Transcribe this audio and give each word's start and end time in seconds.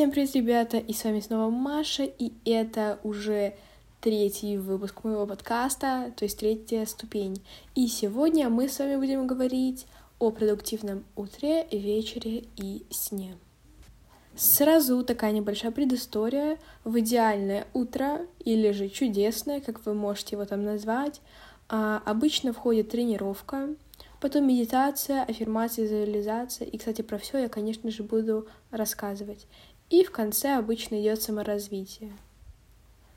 Всем 0.00 0.12
привет, 0.12 0.34
ребята, 0.34 0.78
и 0.78 0.94
с 0.94 1.04
вами 1.04 1.20
снова 1.20 1.50
Маша, 1.50 2.04
и 2.04 2.32
это 2.46 2.98
уже 3.02 3.52
третий 4.00 4.56
выпуск 4.56 5.04
моего 5.04 5.26
подкаста, 5.26 6.10
то 6.16 6.24
есть 6.24 6.38
третья 6.38 6.86
ступень. 6.86 7.42
И 7.74 7.86
сегодня 7.86 8.48
мы 8.48 8.70
с 8.70 8.78
вами 8.78 8.96
будем 8.96 9.26
говорить 9.26 9.86
о 10.18 10.30
продуктивном 10.30 11.04
утре, 11.16 11.66
вечере 11.70 12.44
и 12.56 12.82
сне. 12.88 13.36
Сразу 14.34 15.04
такая 15.04 15.32
небольшая 15.32 15.70
предыстория. 15.70 16.56
В 16.84 16.98
идеальное 17.00 17.66
утро, 17.74 18.26
или 18.42 18.70
же 18.70 18.88
чудесное, 18.88 19.60
как 19.60 19.84
вы 19.84 19.92
можете 19.92 20.36
его 20.36 20.46
там 20.46 20.64
назвать, 20.64 21.20
а, 21.68 22.00
обычно 22.06 22.54
входит 22.54 22.88
тренировка, 22.88 23.68
потом 24.20 24.48
медитация, 24.48 25.24
аффирмация, 25.24 25.84
визуализация. 25.84 26.66
И, 26.66 26.78
кстати, 26.78 27.02
про 27.02 27.18
все 27.18 27.38
я, 27.38 27.48
конечно 27.48 27.90
же, 27.90 28.02
буду 28.02 28.48
рассказывать. 28.70 29.46
И 29.90 30.04
в 30.04 30.10
конце 30.10 30.56
обычно 30.56 31.00
идет 31.00 31.20
саморазвитие. 31.20 32.12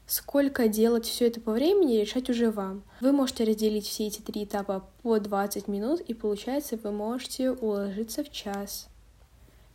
Сколько 0.05 0.67
делать 0.67 1.05
все 1.05 1.27
это 1.27 1.39
по 1.39 1.51
времени, 1.53 2.01
решать 2.01 2.29
уже 2.29 2.51
вам. 2.51 2.83
Вы 2.99 3.13
можете 3.13 3.45
разделить 3.45 3.87
все 3.87 4.07
эти 4.07 4.19
три 4.19 4.43
этапа 4.43 4.85
по 5.01 5.19
20 5.19 5.67
минут, 5.67 6.01
и 6.01 6.13
получается, 6.13 6.77
вы 6.77 6.91
можете 6.91 7.51
уложиться 7.51 8.23
в 8.23 8.31
час. 8.31 8.89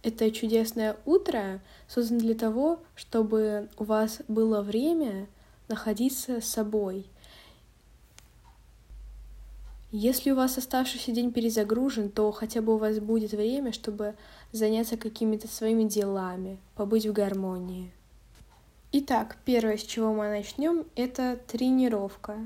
Это 0.02 0.30
чудесное 0.30 0.96
утро 1.06 1.60
создано 1.88 2.20
для 2.20 2.34
того, 2.34 2.80
чтобы 2.94 3.68
у 3.78 3.84
вас 3.84 4.20
было 4.28 4.60
время 4.60 5.28
находиться 5.68 6.40
с 6.40 6.44
собой— 6.44 7.06
если 9.90 10.32
у 10.32 10.36
вас 10.36 10.58
оставшийся 10.58 11.12
день 11.12 11.32
перезагружен, 11.32 12.10
то 12.10 12.30
хотя 12.30 12.60
бы 12.60 12.74
у 12.74 12.78
вас 12.78 12.98
будет 12.98 13.32
время, 13.32 13.72
чтобы 13.72 14.14
заняться 14.52 14.96
какими-то 14.96 15.48
своими 15.48 15.84
делами, 15.84 16.58
побыть 16.74 17.06
в 17.06 17.12
гармонии. 17.12 17.90
Итак, 18.92 19.36
первое, 19.44 19.76
с 19.76 19.82
чего 19.82 20.12
мы 20.12 20.28
начнем, 20.28 20.86
это 20.94 21.38
тренировка. 21.46 22.38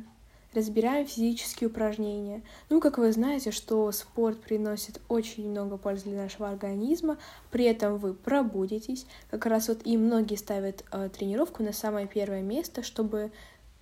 Разбираем 0.55 1.07
физические 1.07 1.71
упражнения. 1.71 2.43
Ну, 2.69 2.81
как 2.81 2.99
вы 2.99 3.11
знаете, 3.11 3.53
что 3.53 3.91
спорт 3.91 4.39
приносит 4.41 5.01
очень 5.09 5.49
много 5.49 5.79
пользы 5.79 6.11
для 6.11 6.25
нашего 6.25 6.49
организма, 6.49 7.17
при 7.51 7.65
этом 7.65 7.97
вы 7.97 8.13
пробудетесь. 8.13 9.07
Как 9.31 9.47
раз 9.47 9.69
вот 9.69 9.81
и 9.85 9.97
многие 9.97 10.37
ставят 10.37 10.85
э, 10.93 11.09
тренировку 11.09 11.63
на 11.63 11.73
самое 11.73 12.07
первое 12.07 12.43
место, 12.43 12.83
чтобы 12.83 13.33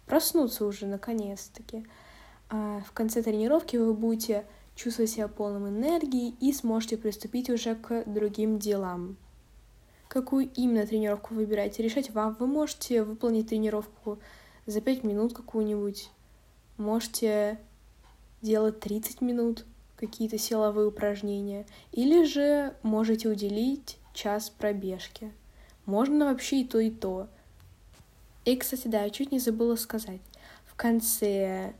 проснуться 0.06 0.64
уже 0.64 0.86
наконец-таки. 0.86 1.86
А 2.50 2.82
в 2.84 2.92
конце 2.92 3.22
тренировки 3.22 3.76
вы 3.76 3.94
будете 3.94 4.44
чувствовать 4.74 5.10
себя 5.10 5.28
полным 5.28 5.68
энергии 5.68 6.34
и 6.40 6.52
сможете 6.52 6.96
приступить 6.96 7.48
уже 7.48 7.76
к 7.76 8.04
другим 8.06 8.58
делам. 8.58 9.16
Какую 10.08 10.50
именно 10.56 10.84
тренировку 10.84 11.34
выбираете, 11.34 11.84
решать 11.84 12.10
вам. 12.10 12.36
Вы 12.40 12.48
можете 12.48 13.04
выполнить 13.04 13.48
тренировку 13.48 14.18
за 14.66 14.80
5 14.80 15.04
минут 15.04 15.32
какую-нибудь, 15.32 16.10
можете 16.76 17.60
делать 18.42 18.80
30 18.80 19.20
минут 19.20 19.64
какие-то 19.96 20.38
силовые 20.38 20.88
упражнения, 20.88 21.66
или 21.92 22.24
же 22.24 22.74
можете 22.82 23.28
уделить 23.28 23.98
час 24.14 24.50
пробежки. 24.50 25.32
Можно 25.86 26.24
вообще 26.24 26.62
и 26.62 26.64
то, 26.64 26.80
и 26.80 26.90
то. 26.90 27.28
И, 28.44 28.56
кстати, 28.56 28.88
да, 28.88 29.04
я 29.04 29.10
чуть 29.10 29.30
не 29.30 29.38
забыла 29.38 29.76
сказать. 29.76 30.20
В 30.64 30.74
конце 30.74 31.74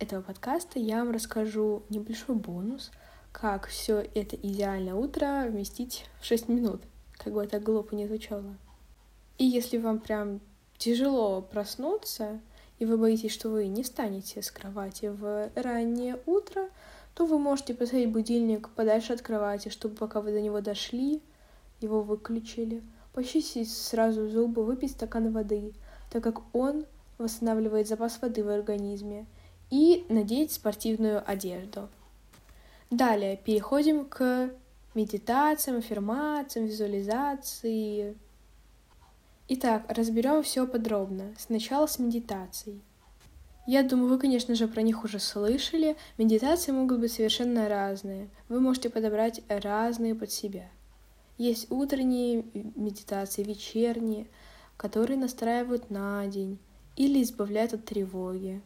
этого 0.00 0.22
подкаста 0.22 0.78
я 0.78 1.04
вам 1.04 1.12
расскажу 1.12 1.82
небольшой 1.90 2.34
бонус, 2.34 2.90
как 3.32 3.66
все 3.66 3.98
это 4.14 4.34
идеальное 4.34 4.94
утро 4.94 5.44
вместить 5.46 6.06
в 6.20 6.24
6 6.24 6.48
минут, 6.48 6.80
как 7.18 7.34
бы 7.34 7.44
это 7.44 7.60
глупо 7.60 7.94
не 7.94 8.06
звучало. 8.06 8.56
И 9.36 9.44
если 9.44 9.76
вам 9.76 10.00
прям 10.00 10.40
тяжело 10.78 11.42
проснуться, 11.42 12.40
и 12.78 12.86
вы 12.86 12.96
боитесь, 12.96 13.32
что 13.32 13.50
вы 13.50 13.66
не 13.66 13.82
встанете 13.82 14.40
с 14.40 14.50
кровати 14.50 15.06
в 15.06 15.50
раннее 15.54 16.18
утро, 16.24 16.70
то 17.14 17.26
вы 17.26 17.38
можете 17.38 17.74
поставить 17.74 18.10
будильник 18.10 18.70
подальше 18.70 19.12
от 19.12 19.20
кровати, 19.20 19.68
чтобы 19.68 19.96
пока 19.96 20.22
вы 20.22 20.32
до 20.32 20.40
него 20.40 20.62
дошли, 20.62 21.20
его 21.82 22.00
выключили, 22.00 22.82
почистить 23.12 23.70
сразу 23.70 24.28
зубы, 24.28 24.64
выпить 24.64 24.92
стакан 24.92 25.30
воды, 25.30 25.74
так 26.10 26.24
как 26.24 26.40
он 26.54 26.86
восстанавливает 27.18 27.86
запас 27.86 28.18
воды 28.22 28.42
в 28.42 28.48
организме— 28.48 29.26
и 29.70 30.04
надеть 30.08 30.52
спортивную 30.52 31.22
одежду. 31.28 31.88
Далее 32.90 33.36
переходим 33.36 34.04
к 34.04 34.50
медитациям, 34.94 35.78
аффирмациям, 35.78 36.66
визуализации. 36.66 38.16
Итак, 39.48 39.84
разберем 39.88 40.42
все 40.42 40.66
подробно. 40.66 41.34
Сначала 41.38 41.86
с 41.86 41.98
медитацией. 41.98 42.82
Я 43.66 43.84
думаю, 43.84 44.08
вы, 44.08 44.18
конечно 44.18 44.54
же, 44.56 44.66
про 44.66 44.82
них 44.82 45.04
уже 45.04 45.20
слышали. 45.20 45.96
Медитации 46.18 46.72
могут 46.72 46.98
быть 46.98 47.12
совершенно 47.12 47.68
разные. 47.68 48.28
Вы 48.48 48.60
можете 48.60 48.90
подобрать 48.90 49.42
разные 49.48 50.14
под 50.16 50.32
себя. 50.32 50.68
Есть 51.38 51.70
утренние 51.70 52.44
медитации, 52.54 53.44
вечерние, 53.44 54.26
которые 54.76 55.18
настраивают 55.18 55.90
на 55.90 56.26
день 56.26 56.58
или 56.96 57.22
избавляют 57.22 57.72
от 57.72 57.84
тревоги. 57.84 58.60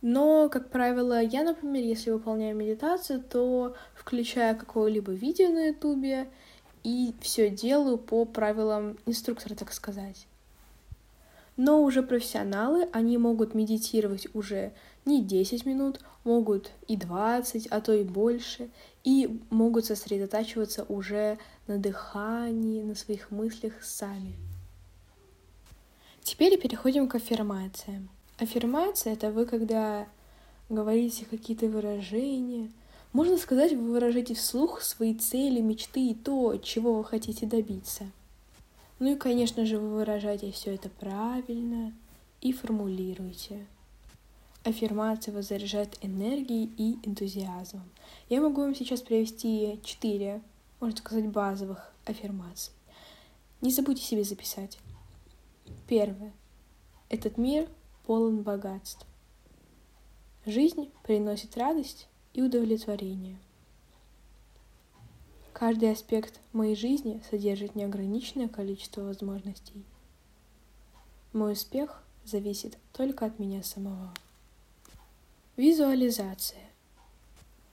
Но, 0.00 0.48
как 0.48 0.70
правило, 0.70 1.20
я, 1.20 1.42
например, 1.42 1.82
если 1.82 2.10
выполняю 2.10 2.54
медитацию, 2.54 3.20
то 3.20 3.74
включаю 3.94 4.56
какое-либо 4.56 5.12
видео 5.12 5.48
на 5.48 5.68
ютубе 5.68 6.28
и 6.84 7.14
все 7.20 7.50
делаю 7.50 7.98
по 7.98 8.24
правилам 8.24 8.96
инструктора, 9.06 9.54
так 9.54 9.72
сказать. 9.72 10.26
Но 11.56 11.82
уже 11.82 12.04
профессионалы, 12.04 12.88
они 12.92 13.18
могут 13.18 13.54
медитировать 13.54 14.28
уже 14.34 14.72
не 15.04 15.24
10 15.24 15.66
минут, 15.66 16.00
могут 16.22 16.70
и 16.86 16.96
20, 16.96 17.66
а 17.66 17.80
то 17.80 17.92
и 17.92 18.04
больше, 18.04 18.70
и 19.02 19.40
могут 19.50 19.86
сосредотачиваться 19.86 20.84
уже 20.84 21.38
на 21.66 21.78
дыхании, 21.78 22.82
на 22.82 22.94
своих 22.94 23.32
мыслях 23.32 23.82
сами. 23.82 24.36
Теперь 26.22 26.60
переходим 26.60 27.08
к 27.08 27.16
аффирмациям. 27.16 28.08
Аффирмация— 28.38 29.12
это 29.14 29.32
вы, 29.32 29.46
когда 29.46 30.06
говорите 30.68 31.24
какие-то 31.24 31.66
выражения. 31.66 32.70
Можно 33.12 33.36
сказать, 33.36 33.72
вы 33.72 33.90
выражаете 33.90 34.34
вслух 34.34 34.80
свои 34.82 35.14
цели, 35.14 35.60
мечты 35.60 36.10
и 36.10 36.14
то, 36.14 36.56
чего 36.58 36.94
вы 36.94 37.04
хотите 37.04 37.46
добиться. 37.46 38.10
Ну 39.00 39.12
и, 39.12 39.16
конечно 39.16 39.66
же, 39.66 39.78
вы 39.78 39.88
выражаете 39.88 40.52
все 40.52 40.74
это 40.74 40.88
правильно 40.88 41.92
и 42.40 42.52
формулируете. 42.52 43.66
Аффирмация 44.62 45.34
вас 45.34 45.48
заряжает 45.48 45.98
энергией 46.00 46.70
и 46.76 46.98
энтузиазмом. 47.08 47.88
Я 48.28 48.40
могу 48.40 48.60
вам 48.60 48.74
сейчас 48.74 49.00
привести 49.00 49.80
четыре, 49.82 50.42
можно 50.78 50.98
сказать, 50.98 51.26
базовых 51.26 51.92
аффирмаций. 52.04 52.72
Не 53.62 53.72
забудьте 53.72 54.02
себе 54.02 54.22
записать. 54.22 54.78
Первое. 55.88 56.32
Этот 57.08 57.38
мир 57.38 57.68
полон 58.08 58.40
богатств. 58.40 59.06
Жизнь 60.46 60.90
приносит 61.02 61.58
радость 61.58 62.08
и 62.32 62.40
удовлетворение. 62.40 63.36
Каждый 65.52 65.92
аспект 65.92 66.40
моей 66.54 66.74
жизни 66.74 67.22
содержит 67.28 67.74
неограниченное 67.74 68.48
количество 68.48 69.02
возможностей. 69.02 69.84
Мой 71.34 71.52
успех 71.52 72.02
зависит 72.24 72.78
только 72.94 73.26
от 73.26 73.38
меня 73.38 73.62
самого. 73.62 74.14
Визуализация. 75.58 76.64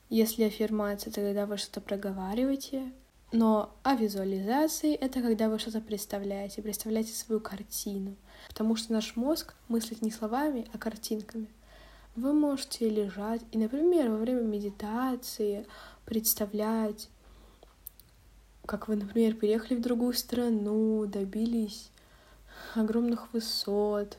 Если 0.09 0.44
аффирмация, 0.44 1.13
то 1.13 1.22
когда 1.22 1.46
вы 1.46 1.56
что-то 1.56 1.79
проговариваете, 1.79 2.91
но 3.31 3.75
а 3.84 3.96
визуализации— 3.96 4.94
это 4.96 5.22
когда 5.22 5.50
вы 5.50 5.59
что-то 5.59 5.81
представляете, 5.81 6.62
представляете 6.62 7.14
свою 7.14 7.41
картину, 7.41 8.16
потому 8.47 8.76
что 8.76 8.94
наш 8.94 9.16
мозг 9.16 9.55
мыслит 9.67 10.02
не 10.02 10.11
словами, 10.11 10.67
а 10.73 10.78
картинками. 10.78 11.49
Вы 12.16 12.34
можете 12.34 12.90
лежать 12.90 13.41
и, 13.52 13.58
например, 13.58 14.09
во 14.09 14.17
время 14.17 14.41
медитации 14.41 15.66
представлять, 16.05 17.09
как 18.66 18.88
вы, 18.88 18.96
например, 18.96 19.34
переехали 19.34 19.78
в 19.78 19.82
другую 19.82 20.14
страну, 20.14 21.05
добились 21.05 21.90
огромных 22.73 23.34
высот. 23.34 24.17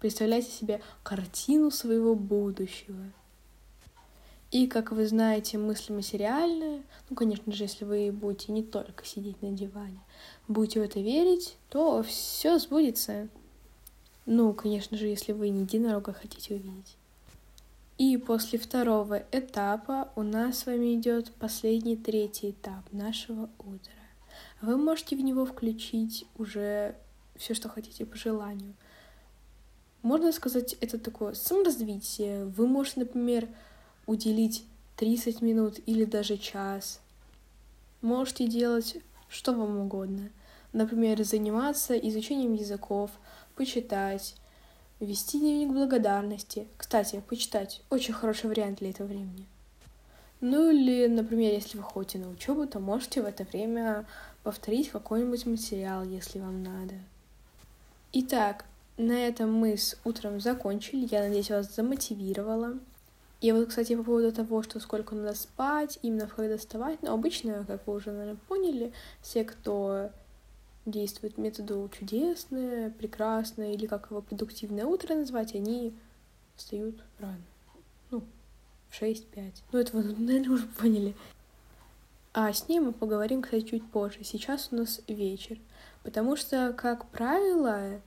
Представляйте 0.00 0.50
себе 0.50 0.82
картину 1.02 1.70
своего 1.70 2.14
будущего— 2.14 3.04
и, 4.50 4.66
как 4.66 4.90
вы 4.90 5.06
знаете, 5.06 5.58
мысли 5.58 5.92
материальные, 5.92 6.82
ну, 7.08 7.16
конечно 7.16 7.52
же, 7.52 7.64
если 7.64 7.84
вы 7.84 8.10
будете 8.10 8.50
не 8.50 8.64
только 8.64 9.04
сидеть 9.04 9.40
на 9.42 9.52
диване, 9.52 10.00
будете 10.48 10.80
в 10.80 10.82
это 10.82 10.98
верить, 11.00 11.56
то 11.68 12.02
все 12.02 12.58
сбудется. 12.58 13.28
Ну, 14.26 14.52
конечно 14.52 14.96
же, 14.96 15.06
если 15.06 15.32
вы 15.32 15.50
не 15.50 15.62
единорога 15.62 16.12
хотите 16.12 16.54
увидеть. 16.54 16.96
И 17.96 18.16
после 18.16 18.58
второго 18.58 19.22
этапа 19.30 20.10
у 20.16 20.22
нас 20.22 20.60
с 20.60 20.66
вами 20.66 20.94
идет 20.94 21.32
последний 21.34 21.96
третий 21.96 22.50
этап 22.50 22.90
нашего 22.92 23.50
утра. 23.58 23.92
Вы 24.62 24.76
можете 24.76 25.16
в 25.16 25.20
него 25.20 25.44
включить 25.44 26.26
уже 26.38 26.96
все, 27.36 27.54
что 27.54 27.68
хотите 27.68 28.04
по 28.04 28.16
желанию. 28.16 28.74
Можно 30.02 30.32
сказать, 30.32 30.76
это 30.80 30.98
такое 30.98 31.34
саморазвитие. 31.34 32.46
Вы 32.46 32.66
можете, 32.66 33.00
например, 33.00 33.48
уделить 34.10 34.64
30 34.96 35.40
минут 35.40 35.78
или 35.86 36.04
даже 36.04 36.36
час. 36.36 37.00
Можете 38.02 38.48
делать 38.48 38.96
что 39.30 39.52
вам 39.52 39.78
угодно. 39.78 40.28
Например, 40.72 41.22
заниматься 41.22 41.96
изучением 41.96 42.54
языков, 42.54 43.10
почитать, 43.54 44.34
вести 44.98 45.38
дневник 45.38 45.72
благодарности. 45.72 46.66
Кстати, 46.76 47.22
почитать 47.28 47.82
очень 47.90 48.12
хороший 48.12 48.48
вариант 48.48 48.80
для 48.80 48.90
этого 48.90 49.06
времени. 49.06 49.46
Ну 50.40 50.70
или, 50.70 51.06
например, 51.06 51.52
если 51.52 51.78
вы 51.78 51.84
ходите 51.84 52.18
на 52.18 52.28
учебу, 52.28 52.66
то 52.66 52.80
можете 52.80 53.22
в 53.22 53.26
это 53.26 53.44
время 53.44 54.06
повторить 54.42 54.90
какой-нибудь 54.90 55.46
материал, 55.46 56.02
если 56.02 56.40
вам 56.40 56.62
надо. 56.62 56.94
Итак, 58.12 58.64
на 58.96 59.12
этом 59.12 59.52
мы 59.52 59.76
с 59.76 59.96
утром 60.04 60.40
закончили. 60.40 61.08
Я 61.10 61.20
надеюсь, 61.20 61.50
вас 61.50 61.74
замотивировала. 61.74 62.78
И 63.40 63.52
вот, 63.52 63.68
кстати, 63.68 63.96
по 63.96 64.02
поводу 64.02 64.32
того, 64.32 64.62
что 64.62 64.80
сколько 64.80 65.14
надо 65.14 65.34
спать, 65.34 65.98
именно 66.02 66.26
когда 66.26 66.58
вставать, 66.58 67.02
ну, 67.02 67.12
обычно, 67.12 67.64
как 67.66 67.86
вы 67.86 67.94
уже, 67.94 68.12
наверное, 68.12 68.38
поняли, 68.48 68.92
все, 69.22 69.44
кто 69.44 70.10
действует 70.84 71.38
методу 71.38 71.90
чудесное, 71.98 72.90
прекрасное, 72.90 73.72
или 73.72 73.86
как 73.86 74.10
его 74.10 74.20
продуктивное 74.20 74.84
утро 74.84 75.14
назвать, 75.14 75.54
они 75.54 75.94
встают 76.56 77.02
рано. 77.18 77.40
Ну, 78.10 78.22
в 78.90 79.00
6-5. 79.02 79.52
Ну, 79.72 79.78
это 79.78 79.96
вы, 79.96 80.02
наверное, 80.02 80.50
уже 80.50 80.66
поняли. 80.66 81.14
А 82.32 82.52
с 82.52 82.68
ней 82.68 82.78
мы 82.78 82.92
поговорим, 82.92 83.42
кстати, 83.42 83.64
чуть 83.64 83.90
позже. 83.90 84.22
Сейчас 84.22 84.68
у 84.70 84.76
нас 84.76 85.00
вечер. 85.08 85.58
Потому 86.02 86.36
что, 86.36 86.72
как 86.72 87.06
правило, 87.08 88.00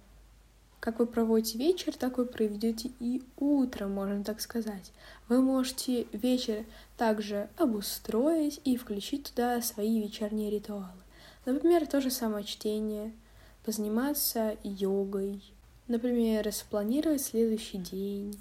как 0.84 1.00
вы 1.00 1.06
проводите 1.06 1.58
вечер, 1.58 1.96
так 1.96 2.18
вы 2.18 2.26
проведете 2.26 2.92
и 3.00 3.24
утро, 3.38 3.88
можно 3.88 4.22
так 4.22 4.42
сказать. 4.42 4.92
Вы 5.30 5.42
можете 5.42 6.08
вечер 6.12 6.66
также 6.98 7.48
обустроить 7.56 8.60
и 8.66 8.76
включить 8.76 9.30
туда 9.30 9.62
свои 9.62 10.02
вечерние 10.02 10.50
ритуалы. 10.52 10.90
Например, 11.46 11.88
то 11.88 12.02
же 12.02 12.12
самое 12.12 12.44
чтение, 12.44 13.14
позаниматься 13.64 14.58
йогой, 14.62 15.42
например, 15.88 16.46
распланировать 16.46 17.22
следующий 17.22 17.78
день, 17.78 18.38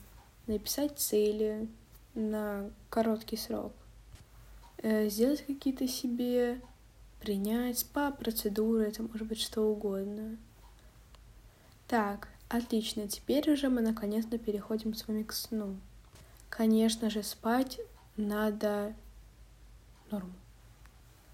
написать 0.49 0.99
цели 0.99 1.69
на 2.17 2.69
короткий 2.91 3.37
срок, 3.37 3.73
э, 4.79 5.09
сделать 5.09 5.47
какие-то 5.47 5.87
себе, 5.87 6.61
принять 7.21 7.79
спа-процедуры, 7.79 8.89
это 8.89 9.05
может 9.05 9.29
быть 9.29 9.41
что 9.41 9.63
угодно. 9.63 10.37
Так, 11.87 12.32
отлично, 12.53 13.09
теперь 13.09 13.51
уже 13.51 13.69
мы 13.69 13.81
наконец-то 13.81 14.39
переходим 14.39 14.95
с 14.95 15.07
вами 15.09 15.23
к 15.23 15.33
сну. 15.33 15.77
Конечно 16.49 17.11
же, 17.11 17.23
спать 17.23 17.81
надо 18.17 18.95
норму 20.11 20.33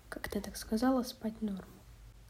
как 0.09 0.29
ты 0.29 0.41
так 0.41 0.57
сказала, 0.57 1.03
спать 1.03 1.41
норму. 1.43 1.63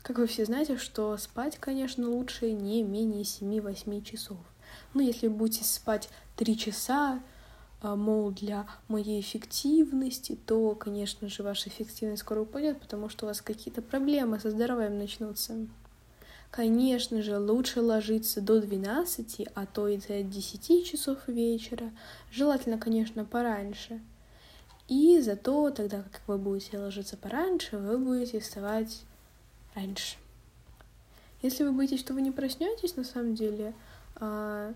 Как 0.03 0.19
вы 0.19 0.27
все 0.27 0.45
знаете, 0.45 0.77
что 0.77 1.17
спать, 1.17 1.59
конечно, 1.59 2.09
лучше 2.09 2.53
не 2.53 2.83
менее 2.83 3.23
7-8 3.23 4.03
часов. 4.03 4.39
Ну, 4.95 5.01
если 5.01 5.29
будете 5.29 5.65
спать 5.65 6.09
3 6.37 6.57
часа, 6.57 7.21
а, 7.81 7.97
мол, 7.97 8.31
для 8.31 8.67
моей 8.89 9.21
эффективности, 9.21 10.37
то, 10.47 10.75
конечно 10.75 11.29
же, 11.29 11.43
ваша 11.43 11.69
эффективность 11.69 12.23
скоро 12.23 12.41
упадет, 12.41 12.81
потому 12.81 13.09
что 13.09 13.27
у 13.27 13.29
вас 13.29 13.41
какие-то 13.41 13.83
проблемы 13.83 14.41
со 14.41 14.51
здоровьем 14.51 14.99
начнутся. 14.99 15.67
Конечно 16.51 17.23
же, 17.23 17.39
лучше 17.39 17.83
ложиться 17.83 18.41
до 18.41 18.61
12, 18.61 19.49
а 19.55 19.67
то 19.67 19.87
и 19.87 19.99
до 19.99 20.23
10 20.23 20.87
часов 20.87 21.29
вечера. 21.29 21.93
Желательно, 22.31 22.79
конечно, 22.79 23.25
пораньше. 23.25 24.01
И 24.89 25.21
зато 25.21 25.71
тогда, 25.71 26.03
как 26.03 26.23
вы 26.27 26.39
будете 26.39 26.79
ложиться 26.79 27.17
пораньше, 27.19 27.77
вы 27.77 27.99
будете 27.99 28.41
вставать 28.41 29.03
раньше. 29.75 30.17
Если 31.43 31.63
вы 31.63 31.73
боитесь, 31.73 32.01
что 32.01 32.15
вы 32.15 32.23
не 32.23 32.31
проснетесь, 32.31 32.97
на 32.97 33.05
самом 33.05 33.35
деле, 33.35 33.75
а, 34.17 34.73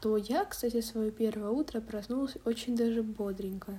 то 0.00 0.16
я, 0.16 0.44
кстати, 0.44 0.80
свое 0.80 1.10
первое 1.10 1.50
утро 1.50 1.80
проснулась 1.80 2.36
очень 2.44 2.76
даже 2.76 3.02
бодренько. 3.02 3.78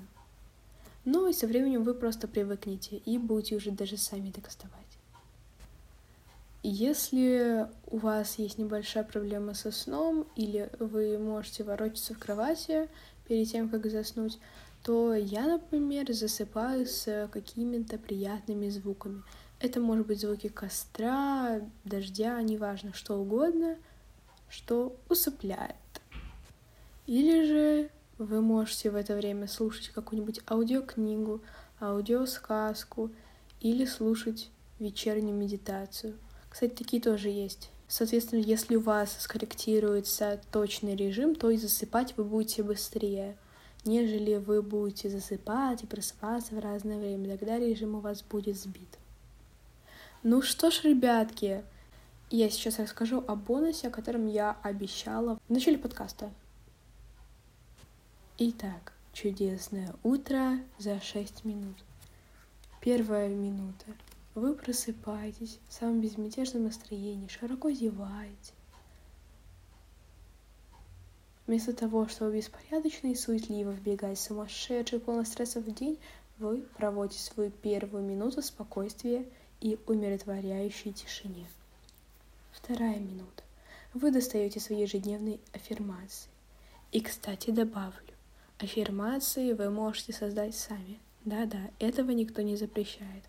Ну 1.06 1.28
и 1.28 1.34
со 1.34 1.48
временем 1.48 1.84
вы 1.84 1.96
просто 1.96 2.28
привыкнете 2.28 2.98
и 2.98 3.18
будете 3.18 3.56
уже 3.56 3.72
даже 3.72 3.98
сами 3.98 4.30
так 4.30 4.50
вставать. 4.50 5.01
Если 6.64 7.68
у 7.88 7.98
вас 7.98 8.38
есть 8.38 8.60
небольшая 8.60 9.04
проблема 9.04 9.56
со 9.56 9.72
сном, 9.72 10.28
или 10.36 10.70
вы 10.80 11.18
можете 11.18 11.64
ворочаться 11.64 12.14
в 12.14 12.20
кровати 12.20 12.88
перед 13.28 13.50
тем, 13.50 13.68
как 13.68 13.88
заснуть, 13.88 14.38
то 14.84 15.16
я, 15.16 15.48
например, 15.48 16.12
засыпаю 16.14 16.86
с 16.86 17.30
какими-то 17.32 17.98
приятными 17.98 18.70
звуками. 18.70 19.24
Это 19.60 19.80
может 19.80 20.06
быть 20.06 20.22
звуки 20.22 20.50
костра, 20.50 21.62
дождя, 21.84 22.40
неважно, 22.42 22.94
что 22.94 23.18
угодно, 23.20 23.78
что 24.48 24.96
усыпляет. 25.10 25.76
Или 27.08 27.46
же 27.46 27.90
вы 28.20 28.42
можете 28.42 28.92
в 28.92 28.96
это 28.96 29.16
время 29.16 29.48
слушать 29.48 29.90
какую-нибудь 29.90 30.42
аудиокнигу, 30.48 31.42
аудиосказку 31.80 33.10
или 33.60 33.86
слушать 33.86 34.52
вечернюю 34.80 35.36
медитацию. 35.36 36.18
Кстати, 36.52 36.72
такие 36.72 37.02
тоже 37.02 37.30
есть. 37.30 37.72
Соответственно, 37.88 38.42
если 38.42 38.76
у 38.76 38.82
вас 38.82 39.18
скорректируется 39.20 40.40
точный 40.52 40.96
режим, 40.96 41.34
то 41.34 41.50
и 41.50 41.58
засыпать 41.58 42.14
вы 42.16 42.26
будете 42.26 42.62
быстрее 42.62 43.36
нежели 43.86 44.36
вы 44.36 44.62
будете 44.62 45.10
засыпать 45.10 45.84
и 45.84 45.88
просыпаться 45.88 46.56
в 46.56 46.60
разное 46.60 47.00
время. 47.00 47.38
Тогда 47.38 47.58
режим 47.58 47.96
у 47.96 48.00
вас 48.00 48.22
будет 48.22 48.58
сбит. 48.58 48.98
Ну 50.24 50.42
что 50.42 50.70
ж, 50.70 50.84
ребятки, 50.84 51.64
я 52.30 52.50
сейчас 52.50 52.80
расскажу 52.80 53.24
о 53.28 53.36
бонусе, 53.36 53.88
о 53.88 53.92
котором 53.92 54.28
я 54.28 54.58
обещала 54.62 55.40
в 55.48 55.52
начале 55.52 55.78
подкаста. 55.78 56.32
Итак, 58.38 58.94
чудесное 59.14 59.94
утро 60.04 60.60
за 60.78 61.00
6 61.00 61.44
минут. 61.46 61.76
Первая 62.82 63.30
минута. 63.30 63.86
Вы 64.34 64.56
просыпаетесь 64.56 65.60
в 65.68 65.74
самом 65.74 66.02
безмятежном 66.02 66.64
настроении, 66.64 67.28
широко 67.28 67.72
зеваете, 67.72 68.54
Вместо 71.52 71.74
того, 71.74 72.08
чтобы 72.08 72.38
беспорядочно 72.38 73.08
и 73.08 73.16
суетливо 73.16 73.72
вбегать 73.72 74.18
в 74.18 74.22
сумасшедший, 74.22 75.02
полный 75.02 75.26
стрессов 75.26 75.66
день, 75.66 76.00
вы 76.38 76.62
проводите 76.78 77.20
свою 77.20 77.52
первую 77.52 78.04
минуту 78.04 78.42
спокойствия 78.42 79.26
и 79.60 79.78
умиротворяющей 79.86 80.94
тишине. 80.94 81.46
Вторая 82.54 83.00
минута. 83.00 83.44
Вы 83.94 84.12
достаете 84.12 84.62
свои 84.62 84.80
ежедневные 84.80 85.40
аффирмации. 85.52 86.30
И, 86.94 87.02
кстати, 87.02 87.50
добавлю, 87.50 88.14
аффирмации 88.58 89.52
вы 89.52 89.70
можете 89.70 90.14
создать 90.14 90.56
сами. 90.56 91.00
Да-да, 91.26 91.70
этого 91.80 92.12
никто 92.12 92.42
не 92.42 92.56
запрещает. 92.56 93.26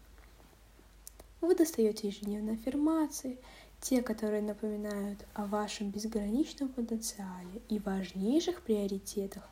Вы 1.43 1.57
достаете 1.57 2.07
ежедневные 2.07 2.55
аффирмации 2.55 3.37
те, 3.81 4.01
которые 4.01 4.43
напоминают 4.43 5.19
о 5.35 5.47
вашем 5.47 5.91
безграничном 5.91 6.69
потенциале 6.69 7.61
и 7.69 7.81
важнейших 7.81 8.63
приоритетах, 8.63 9.43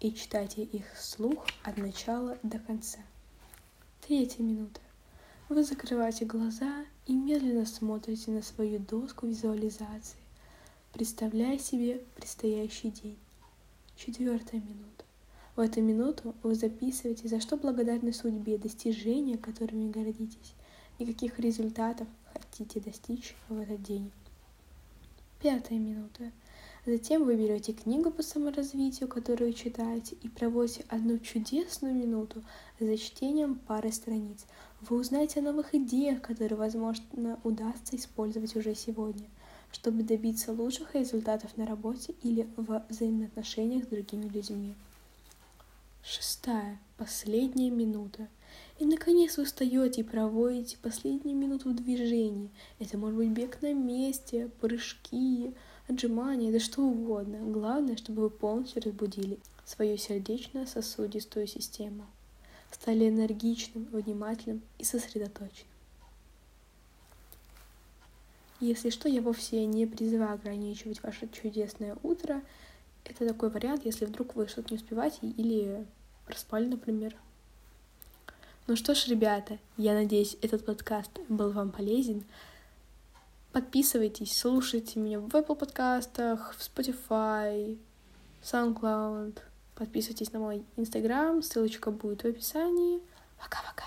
и 0.00 0.12
читайте 0.12 0.62
их 0.62 0.84
вслух 0.92 1.46
от 1.62 1.78
начала 1.78 2.36
до 2.42 2.58
конца. 2.58 2.98
Третья 4.06 4.42
минута. 4.42 4.80
Вы 5.48 5.64
закрываете 5.64 6.26
глаза 6.26 6.84
и 7.06 7.14
медленно 7.14 7.64
смотрите 7.64 8.30
на 8.32 8.42
свою 8.42 8.78
доску 8.78 9.26
визуализации, 9.26 10.20
представляя 10.92 11.58
себе 11.58 12.02
предстоящий 12.16 12.90
день. 12.90 13.18
Четвертая 13.96 14.60
минута. 14.60 15.04
В 15.56 15.60
эту 15.60 15.80
минуту 15.80 16.34
вы 16.42 16.54
записываете, 16.54 17.28
за 17.28 17.40
что 17.40 17.56
благодарны 17.56 18.12
судьбе, 18.12 18.58
достижения, 18.58 19.38
которыми 19.38 19.90
гордитесь, 19.90 20.54
и 21.00 21.06
каких 21.06 21.38
результатов 21.38 22.06
хотите 22.32 22.80
достичь 22.80 23.34
в 23.48 23.58
этот 23.58 23.82
день. 23.82 24.10
Пятая 25.40 25.78
минута. 25.78 26.30
Затем 26.84 27.24
вы 27.24 27.36
берете 27.36 27.72
книгу 27.72 28.10
по 28.10 28.22
саморазвитию, 28.22 29.08
которую 29.08 29.52
читаете, 29.52 30.16
и 30.22 30.28
проводите 30.28 30.84
одну 30.88 31.18
чудесную 31.18 31.94
минуту 31.94 32.42
за 32.78 32.96
чтением 32.96 33.54
пары 33.54 33.92
страниц. 33.92 34.46
Вы 34.80 34.98
узнаете 34.98 35.40
о 35.40 35.42
новых 35.42 35.74
идеях, 35.74 36.22
которые, 36.22 36.58
возможно, 36.58 37.38
удастся 37.44 37.96
использовать 37.96 38.56
уже 38.56 38.74
сегодня, 38.74 39.26
чтобы 39.72 40.02
добиться 40.02 40.52
лучших 40.52 40.94
результатов 40.94 41.56
на 41.56 41.66
работе 41.66 42.14
или 42.22 42.48
в 42.56 42.82
взаимоотношениях 42.88 43.84
с 43.84 43.88
другими 43.88 44.28
людьми. 44.28 44.74
Шестая, 46.02 46.78
последняя 46.96 47.70
минута. 47.70 48.28
И 48.80 48.86
наконец 48.86 49.36
вы 49.36 49.44
встаете 49.44 50.00
и 50.00 50.04
проводите 50.04 50.78
последнюю 50.78 51.36
минуту 51.36 51.68
в 51.68 51.76
движении. 51.76 52.48
Это 52.78 52.96
может 52.96 53.18
быть 53.18 53.28
бег 53.28 53.60
на 53.60 53.74
месте, 53.74 54.48
прыжки, 54.58 55.52
отжимания, 55.86 56.50
да 56.50 56.58
что 56.58 56.80
угодно. 56.80 57.40
Главное, 57.40 57.98
чтобы 57.98 58.22
вы 58.22 58.30
полностью 58.30 58.82
разбудили 58.82 59.38
свою 59.66 59.98
сердечно-сосудистую 59.98 61.46
систему. 61.46 62.06
Стали 62.72 63.10
энергичным, 63.10 63.84
внимательным 63.92 64.62
и 64.78 64.84
сосредоточенным. 64.84 65.68
Если 68.60 68.88
что, 68.88 69.10
я 69.10 69.20
вовсе 69.20 69.66
не 69.66 69.84
призываю 69.84 70.32
ограничивать 70.32 71.02
ваше 71.02 71.28
чудесное 71.28 71.98
утро. 72.02 72.40
Это 73.04 73.28
такой 73.28 73.50
вариант, 73.50 73.84
если 73.84 74.06
вдруг 74.06 74.36
вы 74.36 74.48
что-то 74.48 74.72
не 74.72 74.80
успеваете 74.80 75.18
или 75.26 75.86
проспали, 76.24 76.64
например. 76.64 77.14
Ну 78.70 78.76
что 78.76 78.94
ж, 78.94 79.08
ребята, 79.08 79.58
я 79.76 79.94
надеюсь, 79.94 80.36
этот 80.42 80.64
подкаст 80.64 81.10
был 81.28 81.50
вам 81.50 81.72
полезен. 81.72 82.24
Подписывайтесь, 83.50 84.38
слушайте 84.38 85.00
меня 85.00 85.18
в 85.18 85.26
Apple 85.26 85.56
подкастах, 85.56 86.54
в 86.54 86.60
Spotify, 86.60 87.76
SoundCloud. 88.44 89.40
Подписывайтесь 89.74 90.32
на 90.32 90.38
мой 90.38 90.64
Инстаграм, 90.76 91.42
ссылочка 91.42 91.90
будет 91.90 92.22
в 92.22 92.26
описании. 92.26 93.00
Пока-пока. 93.40 93.86